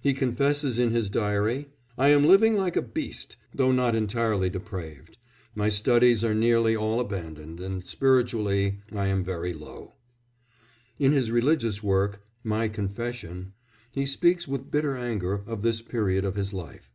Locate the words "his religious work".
11.12-12.22